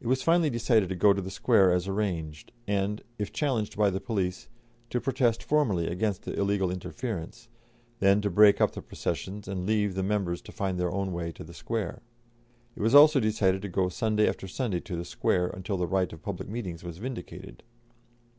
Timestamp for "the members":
9.94-10.40